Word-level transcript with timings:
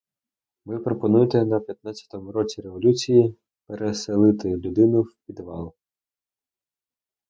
Ви 0.65 0.79
пропонуєте 0.79 1.45
на 1.45 1.59
п'ятнадцятому 1.59 2.31
році 2.31 2.61
революції 2.61 3.35
переселити 3.67 4.49
людину 4.57 5.01
в 5.01 5.15
підвал. 5.27 5.73